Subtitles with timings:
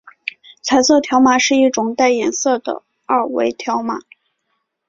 [0.63, 3.99] 彩色条码是一种带颜色的二维条码。